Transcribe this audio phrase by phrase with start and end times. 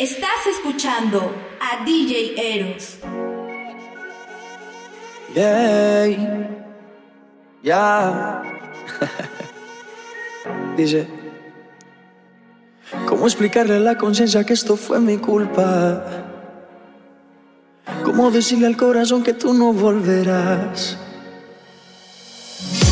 [0.00, 2.96] Estás escuchando a DJ Eros.
[5.34, 6.48] Yeah.
[7.62, 8.42] Ya.
[10.78, 11.06] Dice.
[13.04, 16.02] ¿Cómo explicarle a la conciencia que esto fue mi culpa?
[18.02, 20.96] ¿Cómo decirle al corazón que tú no volverás?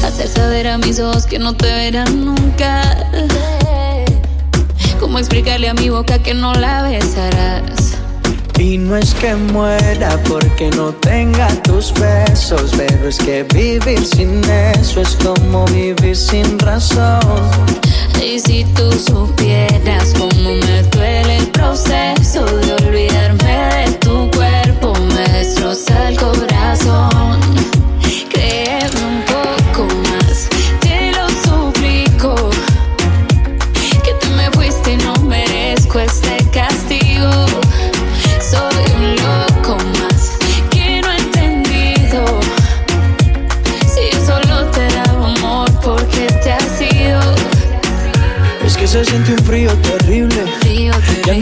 [0.05, 2.83] Hacer saber a mis ojos que no te verán nunca.
[5.01, 7.97] ¿Cómo explicarle a mi boca que no la besarás?
[8.59, 14.43] Y no es que muera porque no tenga tus besos, pero es que vivir sin
[14.45, 17.21] eso es como vivir sin razón.
[18.21, 22.68] Y si tú supieras cómo me duele el proceso de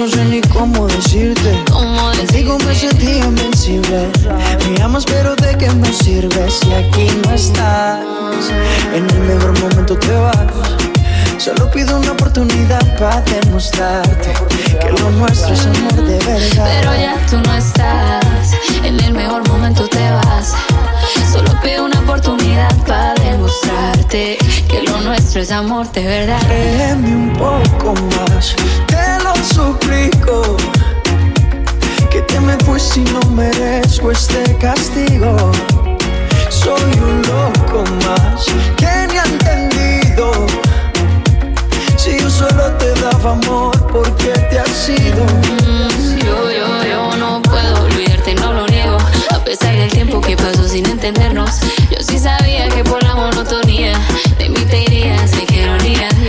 [0.06, 1.64] no sé ni cómo decirte.
[1.72, 4.08] ¿Cómo Contigo me sentí invencible.
[4.70, 8.04] Me amas, pero ¿de qué me sirve si aquí no estás?
[8.94, 10.36] En el mejor momento te vas.
[11.38, 14.32] Solo pido una oportunidad para demostrarte
[14.80, 16.70] que lo nuestro es amor de verdad.
[16.80, 18.52] Pero ya tú no estás,
[18.84, 20.54] en el mejor momento te vas.
[21.32, 26.40] Solo pido una oportunidad para demostrarte que lo nuestro es amor de verdad.
[26.46, 28.54] Créeme un poco más,
[29.56, 30.56] suplico.
[32.10, 35.34] Que te me fuiste y no merezco este castigo.
[36.50, 38.44] Soy un loco más
[38.76, 40.30] que ni ha entendido.
[41.96, 45.24] Si yo solo te daba amor, porque te has ido?
[46.24, 48.98] Yo, yo, yo no puedo olvidarte, no lo niego.
[49.30, 53.92] A pesar del tiempo que pasó sin entendernos, yo sí sabía que por la monotonía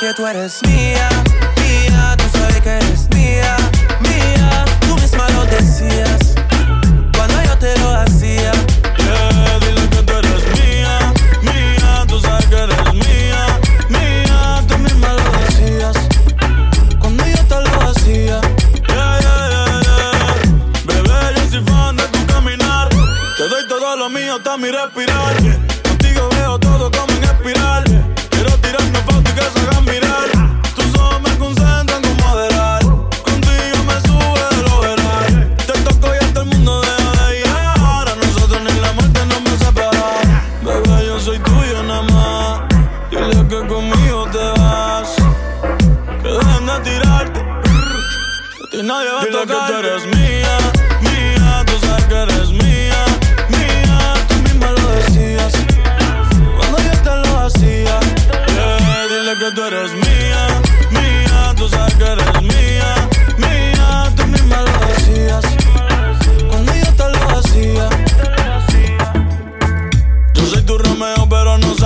[0.00, 1.06] Que tú eres mía,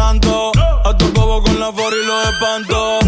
[0.05, 0.53] santo.
[0.85, 3.04] A tu bobo con la for y los espanto.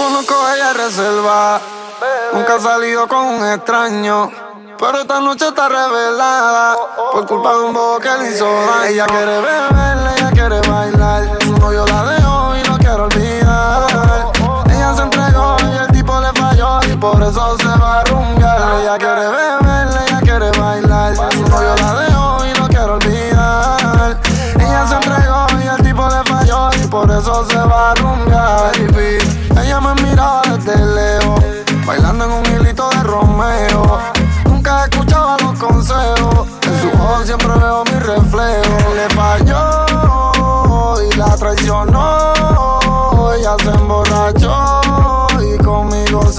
[0.00, 1.60] Conozco, ella es reserva.
[2.32, 4.30] Nunca ha salido con un extraño.
[4.78, 6.74] Pero esta noche está revelada
[7.12, 8.84] por culpa de un bobo que le hizo daño.
[8.84, 11.38] Ella quiere beber, ella quiere bailar.
[11.42, 14.32] Su novio la dejó y no quiero olvidar.
[14.70, 18.80] Ella se entregó y el tipo le falló y por eso se va a rumbear.
[18.80, 19.29] Ella quiere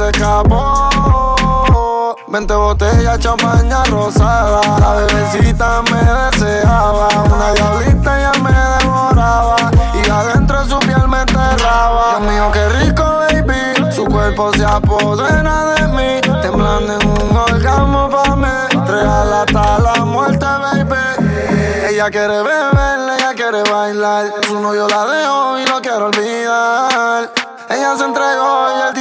[0.01, 0.89] se escapó.
[2.27, 4.61] Veinte botellas, champaña rosada.
[4.79, 7.07] La bebecita me deseaba.
[7.25, 9.55] Una diablita ya me devoraba.
[9.93, 12.19] Y adentro de su piel me enterraba.
[12.19, 13.91] Dios mío, qué rico, baby.
[13.93, 16.21] Su cuerpo se apodera de mí.
[16.41, 18.47] Temblando en un orgasmo pa' mí.
[18.87, 20.95] Real hasta la muerte, baby.
[21.89, 24.33] Ella quiere beber, ella quiere bailar.
[24.47, 27.29] Su novio la dejó y no quiero olvidar.
[27.69, 28.93] Ella se entregó y el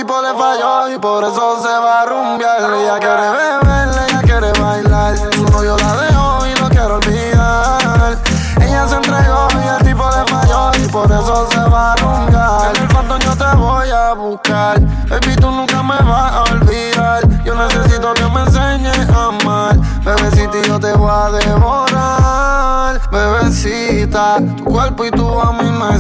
[1.00, 2.73] por eso se va a rumbear.
[2.75, 5.17] Ella quiere beber, ella quiere bailar.
[5.17, 8.19] Su novio la dejó y no quiero olvidar.
[8.61, 12.76] Ella se entregó y el tipo le falló y por eso se va a rumbear.
[12.76, 14.81] En el fondo yo te voy a buscar.
[15.08, 17.29] Baby, tú nunca me vas a olvidar.
[17.44, 19.76] Yo necesito que me enseñes a amar.
[20.05, 23.00] Bebecita, yo te voy a devorar.
[23.11, 25.91] Bebecita, tu cuerpo y tu a mí me.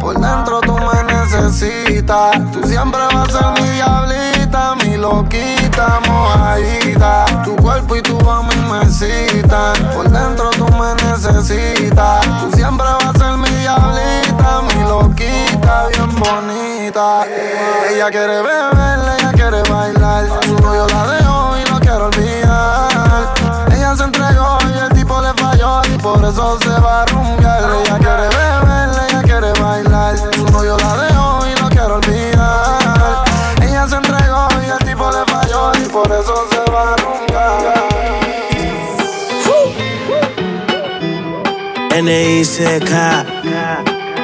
[0.00, 0.51] Por dentro
[1.60, 7.26] tú siempre vas a ser mi diablita, mi loquita, mojadita.
[7.44, 9.74] Tu cuerpo y tu a mí me citan.
[9.94, 12.24] Por dentro tú me necesitas.
[12.40, 17.26] Tú siempre vas a ser mi diablita, mi loquita, bien bonita.
[17.90, 20.24] Ella quiere beber, ella quiere bailar.
[20.46, 23.34] Su novio la dejó y no quiero olvidar.
[23.76, 27.62] Ella se entregó y el tipo le falló y por eso se va a rumbear.
[27.84, 30.16] Ella quiere beber, ella quiere bailar.
[30.16, 31.11] Su novio la dejó
[34.72, 37.82] el tipo le falló y por eso se va a rumbear.
[41.94, 43.24] N.I.C.K.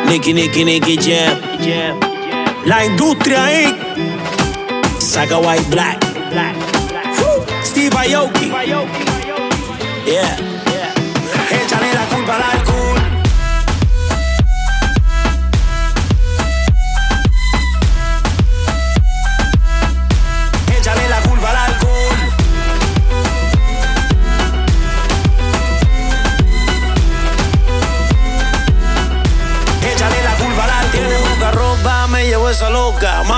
[0.06, 1.38] Nicky, Nicky, Nicky Jam.
[2.64, 3.76] La industria Inc.
[4.98, 5.98] Saga White Black.
[7.62, 8.50] Steve Aoki.
[10.06, 10.57] Yeah.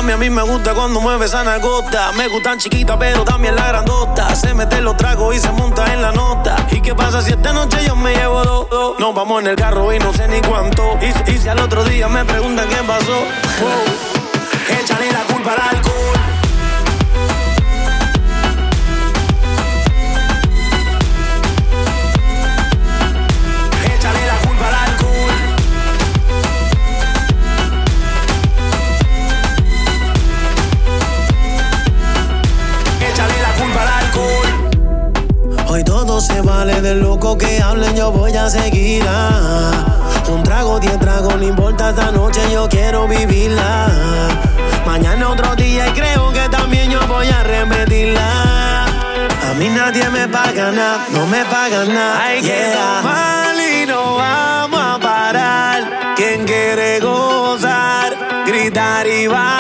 [0.01, 2.13] Mami, a mí me gusta cuando mueve esa nalgota.
[2.13, 4.35] Me gustan chiquitas, pero también la grandota.
[4.35, 6.57] Se mete los tragos y se monta en la nota.
[6.71, 8.71] ¿Y qué pasa si esta noche yo me llevo dos?
[8.71, 8.99] dos?
[8.99, 10.97] Nos vamos en el carro y no sé ni cuánto.
[11.03, 13.13] Y, y si al otro día me preguntan qué pasó.
[13.61, 14.79] Wow.
[14.83, 16.00] Échale la culpa al alcohol.
[36.67, 39.71] de loco que hablen, yo voy a seguirla.
[40.29, 43.89] Un trago, diez tragos, no importa esta noche, yo quiero vivirla.
[44.85, 48.85] Mañana otro día y creo que también yo voy a repetirla.
[48.85, 52.25] A mí nadie me paga nada, no me paga nada.
[52.25, 52.55] Hay yeah.
[52.55, 56.15] que tomar y no vamos a parar.
[56.15, 58.15] Quien quiere gozar,
[58.47, 59.60] gritar y bailar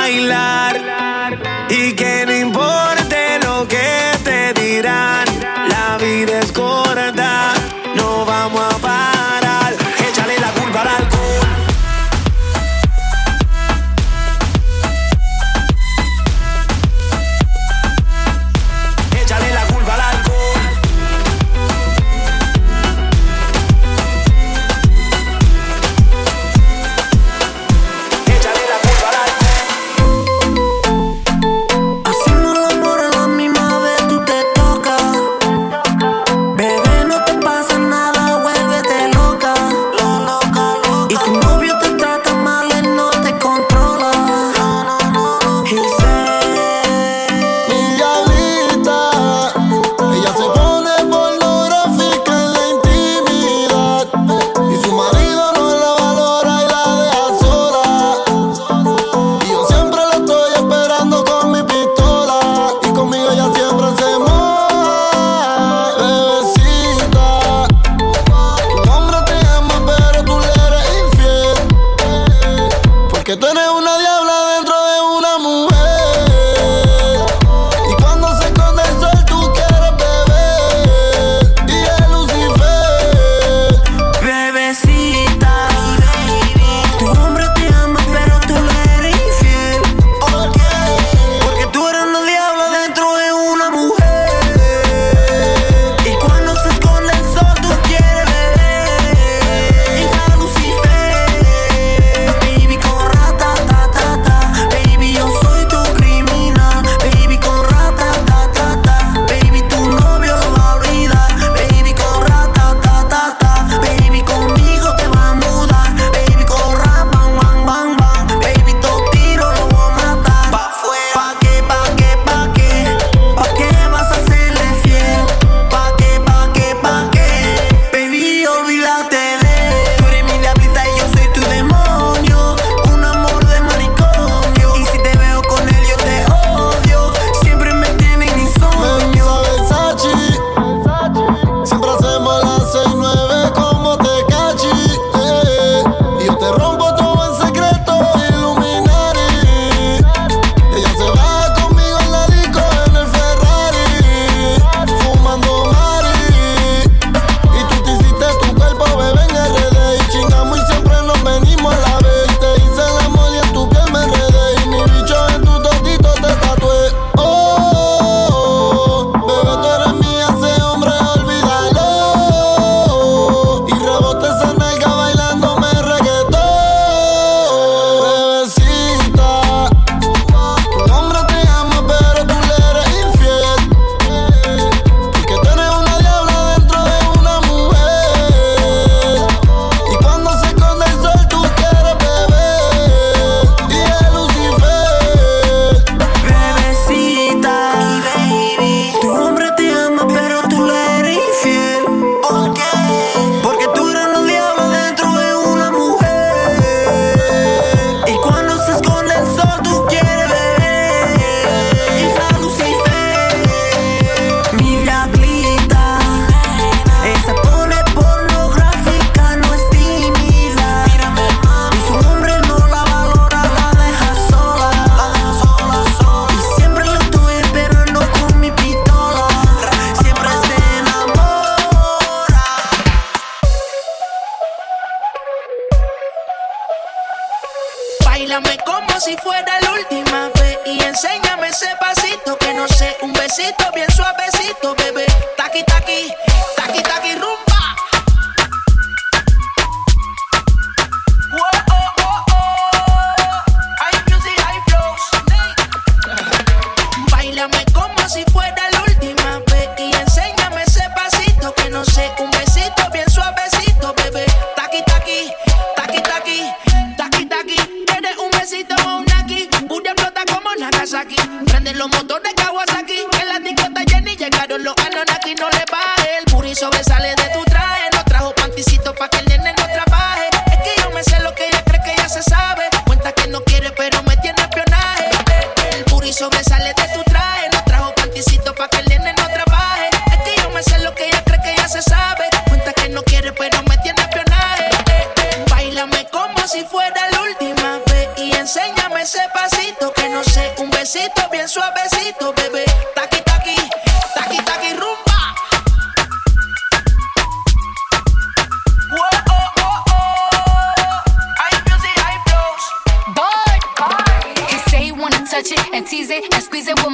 [73.31, 74.30] que tú eres una diabla.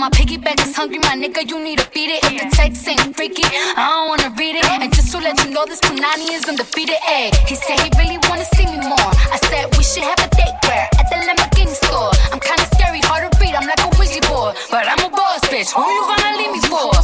[0.06, 2.22] my piggyback is hungry, my nigga, you need to beat it.
[2.22, 4.64] If the text ain't freaky, I don't wanna read it.
[4.70, 6.94] And just to let you know, this Punani is undefeated.
[7.02, 9.10] Ay, he said he really wanna see me more.
[9.34, 12.14] I said we should have a date where at the Lamborghini store.
[12.30, 14.54] I'm kinda scary, hard to read, I'm like a wizard boy.
[14.70, 16.95] But I'm a boss, bitch, who you gonna leave me for?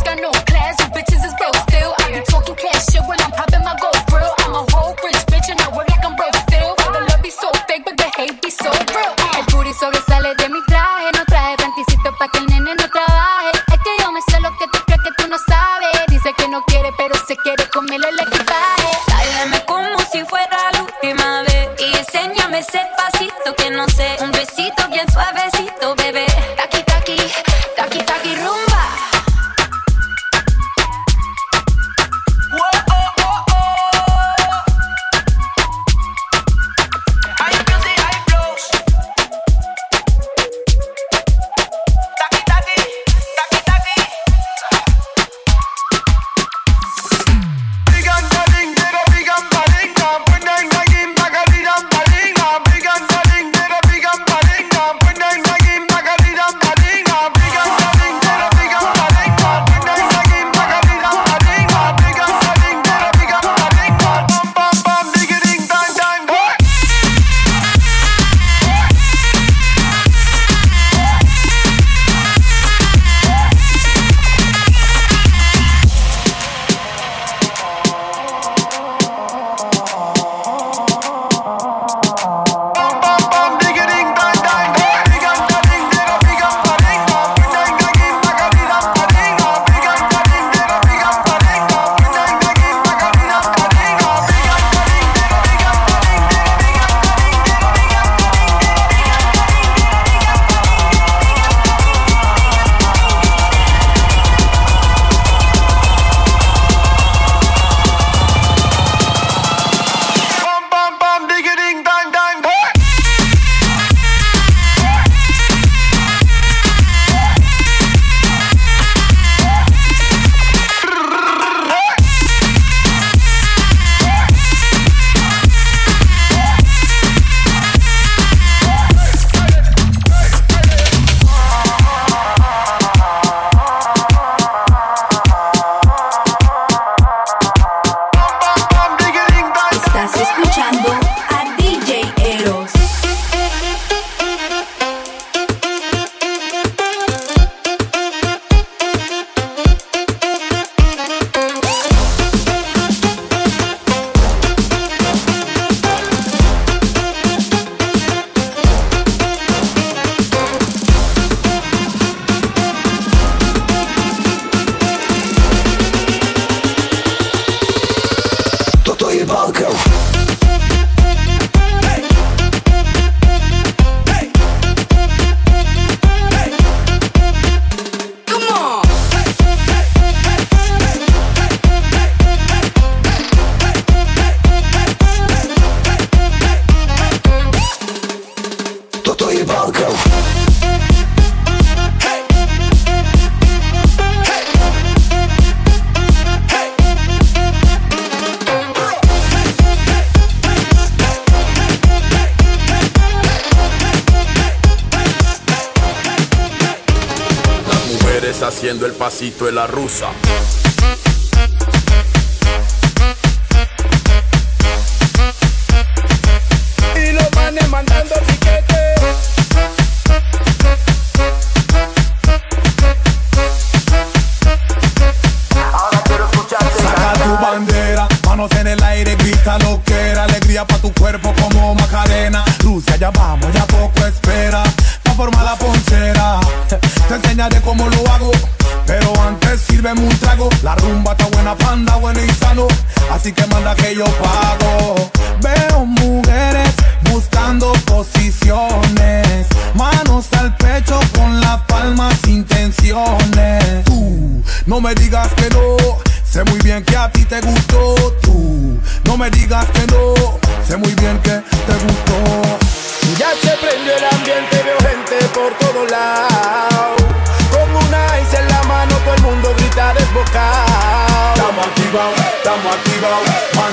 [209.12, 210.08] Casito de la Rusa.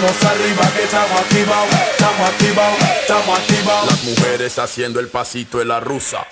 [0.10, 3.92] Manos arriba que estamos activados, estamos activados, estamos activados.
[3.92, 6.26] Las mujeres haciendo el pasito de la rusa.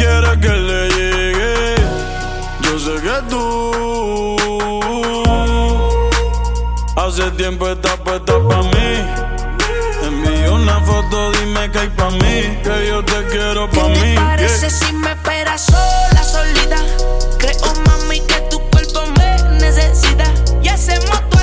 [0.00, 1.74] Quieres que le llegue.
[2.62, 3.40] Yo sé que tú
[6.96, 8.90] hace tiempo estás puesta pa' mí.
[10.06, 12.58] Envío una foto, dime que hay pa' mí.
[12.64, 14.14] Que yo te quiero pa' ¿Qué mí.
[14.14, 14.70] te parece yeah.
[14.70, 16.78] si me esperas sola, solita?
[17.38, 20.24] Creo, mami, que tu cuerpo me necesita.
[20.62, 21.39] Y hacemos todas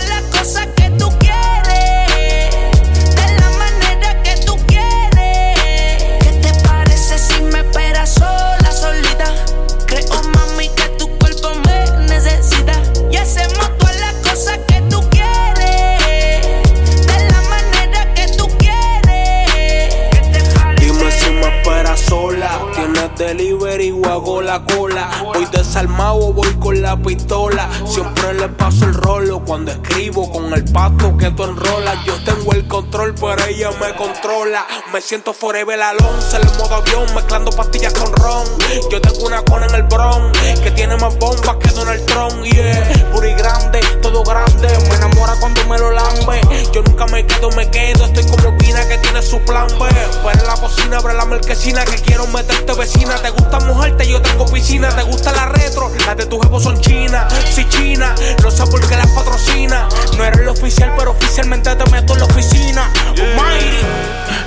[24.47, 25.26] la cola.
[25.51, 27.69] Desarmado voy con la pistola.
[27.85, 32.03] Siempre le paso el rolo cuando escribo con el pato que tú enrolas.
[32.05, 34.65] Yo tengo el control, pero ella me controla.
[34.91, 38.45] Me siento forever Alonso en el modo avión, mezclando pastillas con ron.
[38.91, 40.31] Yo tengo una cona en el bron
[40.63, 42.43] que tiene más bombas que Donald Trump.
[42.43, 44.67] Yeah, puri grande, todo grande.
[44.89, 46.41] Me enamora cuando me lo lambe.
[46.73, 48.05] Yo nunca me quedo, me quedo.
[48.05, 49.87] Estoy como Pina que tiene su plan B.
[50.33, 53.15] En la cocina abre la marquesina que quiero meterte vecina.
[53.15, 54.89] Te gusta mojarte, yo tengo piscina.
[54.89, 57.33] Te gusta la retro, las de tu jefe son chinas.
[57.53, 59.87] Si china, no sé por qué las patrocina.
[60.17, 62.89] No eres el oficial, pero oficialmente te meto en la oficina.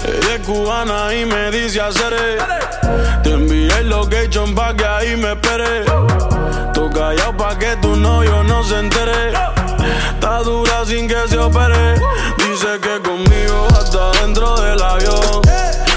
[0.05, 2.15] Ella es cubana y me dice hacer
[3.23, 5.85] Te envié el location pa' que ahí me espere.
[6.73, 9.33] Tú callado pa' que tu novio no se entere.
[10.15, 11.95] Está dura sin que se opere.
[12.39, 15.43] Dice que conmigo hasta dentro del avión.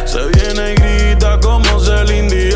[0.05, 2.52] Se viene y grita como Celine Dion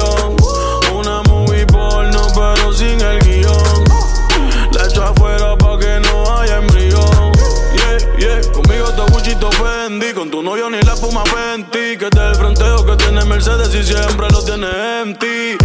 [10.98, 14.68] espuma Fenty Que del frente veo que tiene Mercedes y siempre lo tiene
[15.02, 15.58] en ti.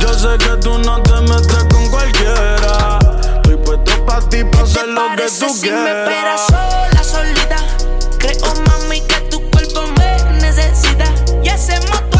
[0.00, 2.98] Yo sé que tú no te metes con cualquiera.
[3.36, 6.40] Estoy puesto pa' ti, pa' hacer lo que tú si me quieras.
[6.40, 7.56] esperas sola, solita.
[8.18, 11.04] Creo, mami, que tu cuerpo me necesita.
[11.42, 12.19] Y hacemos todas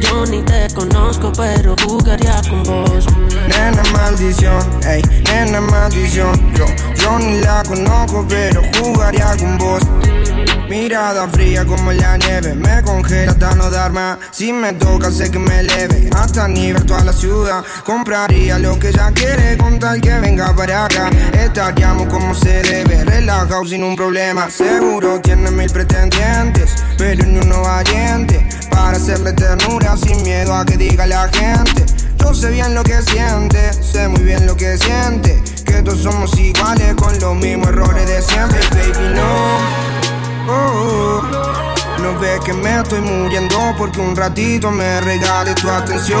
[0.00, 3.06] Yo ni te conozco pero jugaría con vos
[3.48, 6.34] Nena maldición, ey, nena maldición.
[6.54, 9.82] Yo, yo ni la conozco, pero jugaría con vos.
[10.70, 14.18] Mirada fría como la nieve, me congela hasta no dar más.
[14.30, 17.64] Si me toca, sé que me eleve hasta nivel toda la ciudad.
[17.84, 21.10] Compraría lo que ella quiere con tal que venga para acá.
[21.32, 24.48] Estaríamos como se debe, relajado sin un problema.
[24.48, 30.76] Seguro tiene mil pretendientes, pero ni uno valiente para hacerle ternura sin miedo a que
[30.76, 31.84] diga la gente.
[32.20, 35.42] Yo sé bien lo que siente, sé muy bien lo que siente.
[35.66, 39.89] Que todos somos iguales con los mismos errores de siempre, baby, no.
[40.48, 41.22] Oh,
[42.02, 46.20] no ves que me estoy muriendo porque un ratito me regales tu atención.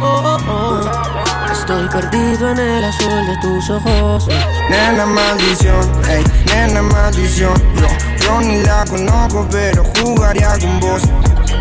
[0.00, 4.28] Oh, oh, oh Estoy perdido en el azul de tus ojos
[4.68, 7.54] Nena maldición, ey, nena maldición.
[7.76, 7.86] Yo,
[8.22, 11.02] yo ni la conozco, pero jugaría con vos.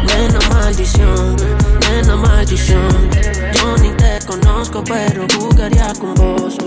[0.08, 1.36] Nena maldición,
[1.90, 3.10] nena maldición
[3.54, 6.58] Yo ni te conozco pero jugaría con vos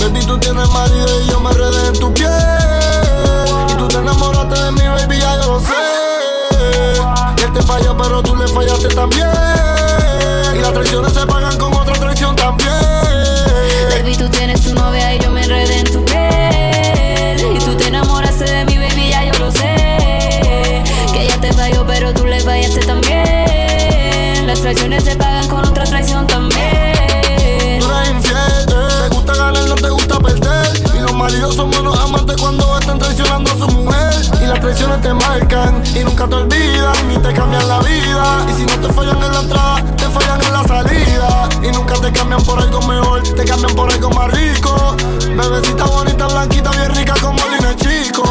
[0.00, 2.87] Baby, tú tienes marido y yo me redé en tu piel.
[3.88, 5.72] Te enamoraste de mí, baby, ya yo lo sé.
[7.44, 9.26] Él te falló, pero tú le fallaste también.
[10.54, 12.70] Y las traiciones se pagan con otra traición también.
[13.90, 17.56] Baby, tú tienes tu novia y yo me enredé en tu piel.
[17.56, 20.84] Y tú te enamoraste de mi baby, ya yo lo sé.
[21.12, 24.46] Que ella te falló, pero tú le fallaste también.
[24.46, 26.77] Las traiciones se pagan con otra traición también.
[31.52, 34.12] Son buenos amantes cuando están traicionando a su mujer.
[34.42, 38.46] Y las traiciones te marcan y nunca te olvidan, ni te cambian la vida.
[38.48, 41.48] Y si no te fallan en la entrada, te fallan en la salida.
[41.62, 44.96] Y nunca te cambian por algo mejor, te cambian por algo más rico.
[45.36, 48.24] Bebecita bonita, blanquita, bien rica como Lina Chico.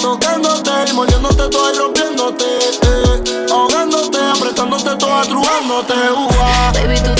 [0.00, 2.44] Tocándote y moliéndote toda y rompiéndote.
[2.44, 3.46] eh.
[3.50, 5.94] Ahogándote, apretándote toda, trugándote.
[5.94, 6.72] uah.
[6.72, 7.14] Baby, tú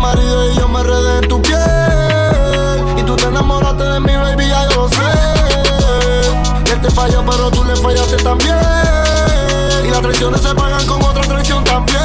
[0.00, 1.60] marido y yo me redé en tu piel.
[2.96, 6.72] Y tú te enamoraste de mí, baby, ya yo lo sé.
[6.72, 8.56] Él te falló, pero tú le fallaste también.
[9.86, 12.00] Y las traiciones se pagan con otra traición también.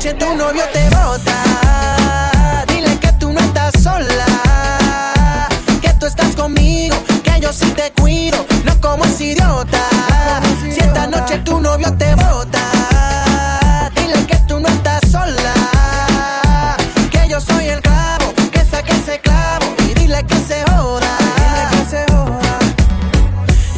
[0.00, 4.24] Noche tu novio te bota, dile que tú no estás sola.
[5.82, 9.78] Que tú estás conmigo, que yo sí te cuido, no como ese idiota.
[10.62, 15.52] Si esta noche tu novio te bota, dile que tú no estás sola.
[17.10, 21.18] Que yo soy el clavo, que saque ese clavo y dile que se joda.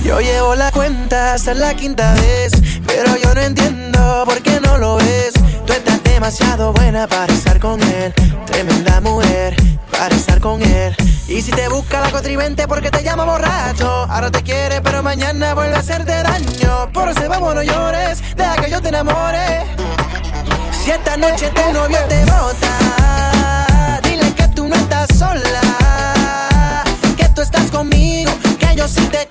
[0.05, 2.42] Yo llevo la cuenta hasta la quinta vez,
[13.13, 16.91] llama borracho, ahora te quiere pero mañana vuelve a hacerte daño.
[16.95, 19.67] Por eso vamos no llores, deja que yo te enamore.
[20.83, 26.85] Si esta noche tu novio te bota, dile que tú no estás sola,
[27.19, 29.29] que tú estás conmigo, que yo sí te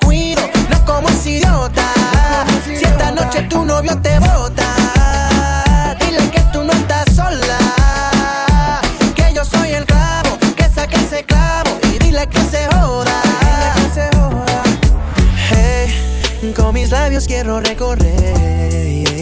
[17.41, 19.17] quiero recorrer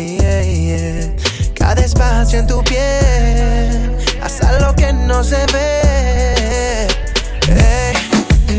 [1.58, 6.86] cada espacio en tu piel, hasta lo que no se ve.
[7.48, 7.94] Hey,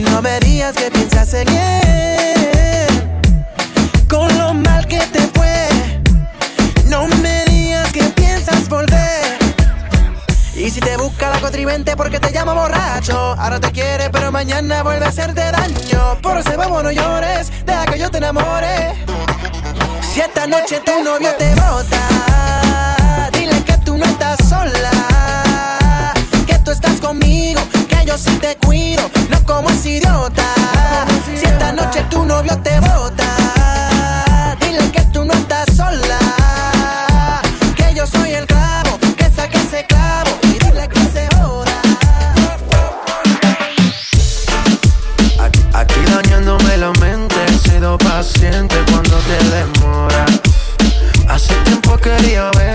[0.09, 2.89] no me digas que piensas en él,
[4.09, 5.69] con lo mal que te fue.
[6.87, 9.37] No me digas que piensas volver.
[10.55, 14.83] Y si te busca la contribente porque te llama borracho, ahora te quiere pero mañana
[14.83, 16.17] vuelve a hacerte daño.
[16.23, 19.10] Por eso vamos no llores, deja que yo te enamore.
[20.21, 26.13] Si esta noche tu novio te bota, dile que tú no estás sola,
[26.47, 30.45] que tú estás conmigo, que yo sí te cuido, no como ese idiota.
[31.25, 33.10] Si esta noche tu novio te bota,
[52.01, 52.70] quería verte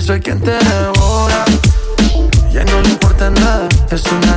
[0.00, 1.44] soy quien te devora.
[2.52, 4.35] Ya no le importa nada, es una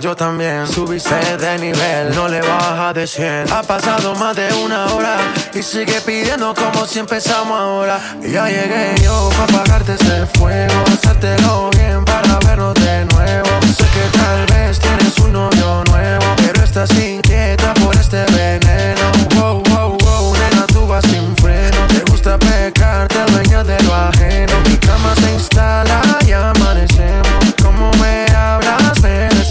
[0.00, 0.66] yo también.
[0.66, 3.52] Subiste de nivel, no le baja de 100.
[3.52, 5.16] Ha pasado más de una hora
[5.54, 8.00] y sigue pidiendo como si empezamos ahora.
[8.20, 13.48] Y ya llegué yo para apagarte ese fuego, hacértelo bien para vernos de nuevo.
[13.76, 19.12] Sé que tal vez tienes un novio nuevo, pero estás inquieta por este veneno.
[19.36, 21.86] Wow, wow, wow, nena, tú vas sin freno.
[21.86, 24.52] Te gusta pecar, te dueñas de lo ajeno.
[24.64, 26.07] Mi cama se instala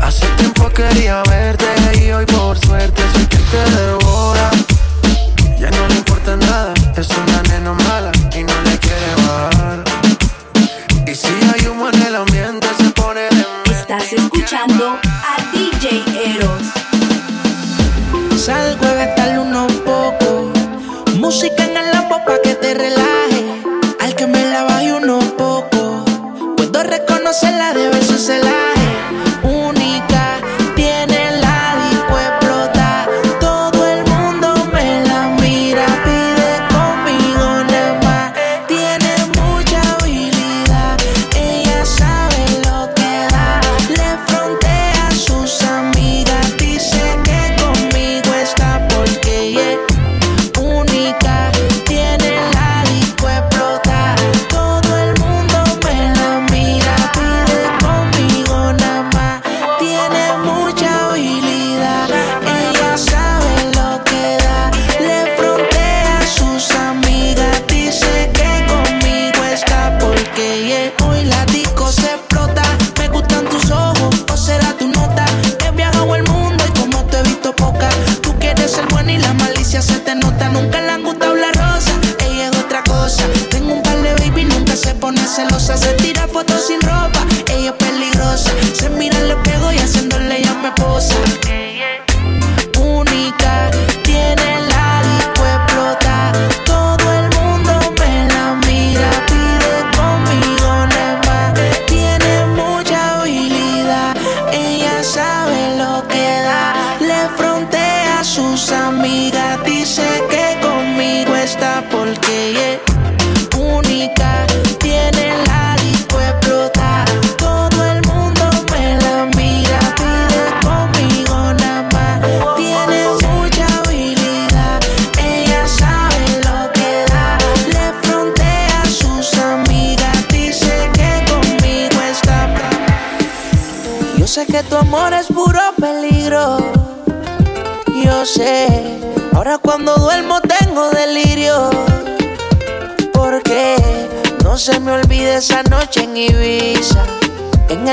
[0.00, 1.66] Hace tiempo quería verte
[2.00, 2.58] y hoy por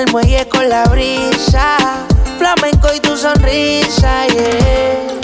[0.03, 1.77] el muelle con la brisa.
[2.37, 5.19] Flamenco y tu sonrisa, yeah.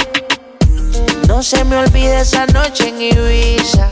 [1.27, 3.89] No se me olvide esa noche en Ibiza.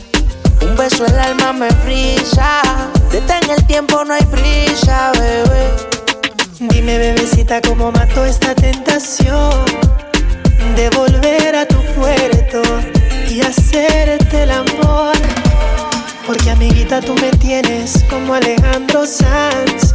[0.62, 2.62] Un beso el alma me frisa.
[3.10, 5.70] Detén el tiempo, no hay prisa, bebé.
[6.60, 9.64] Dime, bebecita, cómo mato esta tentación
[10.76, 12.62] de volver a tu puerto
[13.28, 15.16] y hacerte el amor.
[16.26, 19.94] Porque, amiguita, tú me tienes como Alejandro Sanz.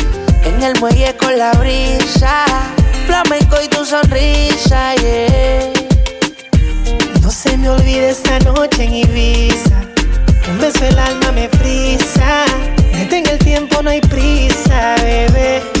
[0.61, 2.45] En el muelle con la brisa.
[3.07, 5.73] Flamenco y tu sonrisa, yeah.
[7.19, 9.81] No se me olvide esta noche en Ibiza.
[10.51, 12.45] Un beso el alma me frisa.
[12.93, 15.80] Detén el tiempo, no hay prisa, bebé.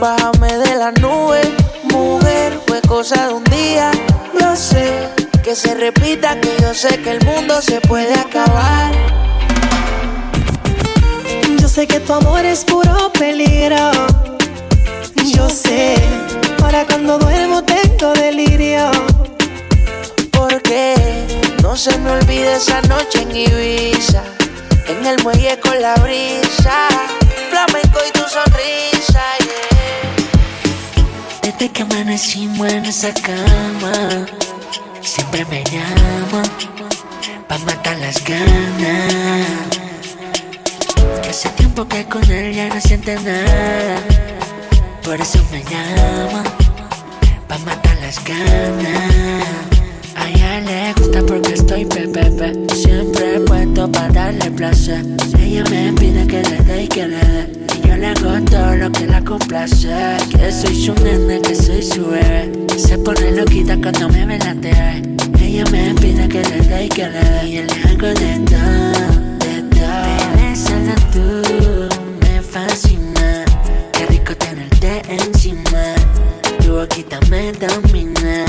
[0.00, 1.40] Bájame de la nube,
[1.84, 3.90] mujer, fue cosa de un día.
[4.40, 5.08] Yo sé
[5.42, 8.92] que se repita, que yo sé que el mundo se puede acabar.
[11.60, 13.90] Yo sé que tu amor es puro peligro.
[15.24, 15.96] Yo sé,
[16.62, 18.90] ahora cuando duermo tengo delirio.
[20.32, 20.94] Porque
[21.62, 24.22] no se me olvide esa noche en Ibiza.
[24.88, 26.88] En el muelle con la brisa.
[27.50, 29.73] Flamenco y tu sonrisa, yeah.
[31.44, 33.92] Desde que amanecimos en esa cama,
[35.02, 36.42] siempre me llama
[37.46, 39.46] pa' matar las ganas.
[41.28, 44.00] Hace tiempo que con él ya no siente nada,
[45.04, 46.44] por eso me llama
[47.46, 49.73] pa' matar las ganas.
[50.62, 55.04] Le gusta porque estoy pepepe, siempre puesto para darle placer.
[55.36, 58.76] Ella me pide que le dé y que le dé, y yo le hago todo
[58.76, 59.88] lo que la complace.
[60.30, 62.52] Que soy su nene, que soy su bebé.
[62.78, 65.02] Se pone loquita cuando me ve la TV.
[65.40, 67.48] Ella me pide que le dé y que le dé.
[67.48, 70.04] Y yo le hago de todo, de todo.
[71.12, 73.44] Tú me fascina.
[73.92, 75.94] Qué rico tenerte encima.
[76.64, 78.44] Tu boquita me domina.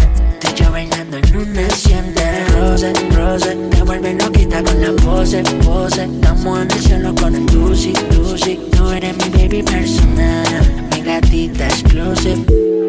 [2.75, 6.03] Rose, rose, te vuelve loquita con la pose, pose.
[6.03, 8.59] Estamos en el cielo con el Lucy, Lucy.
[8.75, 12.45] Tú eres mi baby personal, mi gatita exclusive.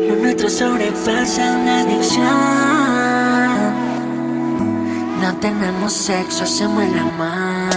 [0.09, 2.24] Lo nuestro sobrepasa una adicción.
[5.22, 7.76] No tenemos sexo, hacemos el amor.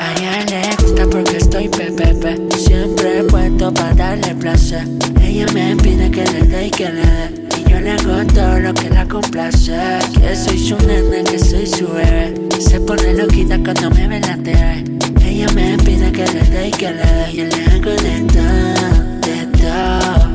[0.00, 2.48] A ella le gusta porque estoy pepepe.
[2.58, 4.88] Siempre puesto para darle placer.
[5.22, 7.35] Ella me pide que le dé y que le dé.
[7.68, 9.72] Yo le hago todo lo que la complace.
[10.18, 12.34] Que soy su nene, que soy su bebé.
[12.58, 14.84] Se pone loquita cuando me ve la TV.
[15.24, 17.32] Ella me pide que le dé y que le dé.
[17.32, 20.25] Yo le hago de todo, de todo.